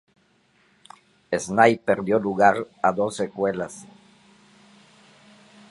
[1.43, 3.85] Sniper dio lugar a dos secuelas.